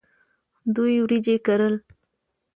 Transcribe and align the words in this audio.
دوی 0.75 0.93
وریجې 1.03 1.35
کرل. 1.45 1.75